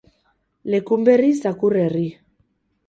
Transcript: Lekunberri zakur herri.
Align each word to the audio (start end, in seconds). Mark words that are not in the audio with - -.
Lekunberri 0.75 1.31
zakur 1.43 1.81
herri. 1.85 2.05